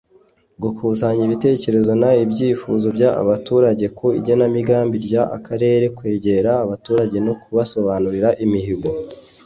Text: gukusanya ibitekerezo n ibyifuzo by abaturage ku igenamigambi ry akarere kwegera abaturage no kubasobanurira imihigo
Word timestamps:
gukusanya 0.61 1.21
ibitekerezo 1.27 1.91
n 2.01 2.03
ibyifuzo 2.23 2.87
by 2.95 3.03
abaturage 3.21 3.85
ku 3.97 4.05
igenamigambi 4.19 4.95
ry 5.05 5.13
akarere 5.37 5.85
kwegera 5.97 6.51
abaturage 6.65 7.17
no 7.25 7.33
kubasobanurira 7.41 8.29
imihigo 8.45 8.89